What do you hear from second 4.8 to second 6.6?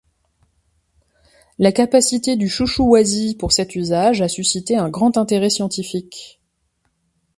grand intérêt scientifique.